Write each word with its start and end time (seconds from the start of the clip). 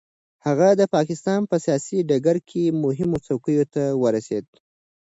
هغه 0.45 0.67
د 0.79 0.81
پاکستان 0.95 1.41
په 1.49 1.55
سیاسي 1.65 1.97
ډګر 2.09 2.37
کې 2.49 2.63
مهمو 2.83 3.17
څوکیو 3.25 3.65
ته 3.73 3.83
ورسېد. 4.01 4.45